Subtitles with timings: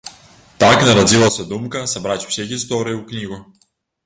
[0.61, 3.41] Так нарадзілася думка сабраць усе гісторыі ў кнігу.